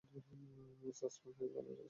Suspend 0.93 1.35
হয়ে 1.37 1.51
ভালো 1.55 1.69
লাগছে? 1.69 1.79